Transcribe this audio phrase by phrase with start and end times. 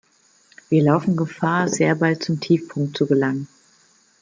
[0.69, 3.47] Wir laufen Gefahr, sehr bald zum Tiefpunkt zu gelangen.